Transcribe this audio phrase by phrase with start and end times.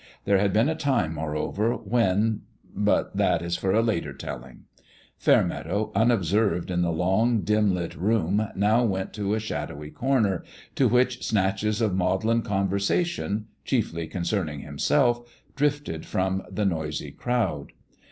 [0.25, 2.41] There had been a time, moreover, when
[2.75, 4.63] but that is for a later telling.
[5.19, 10.43] Fairmeadow, un observed in the long, dim lit room, now went to a shadowy corner,
[10.73, 15.21] to which snatches of maudlin conversation, chiefly concerning himself,
[15.55, 17.71] drifted from the noisy crowd.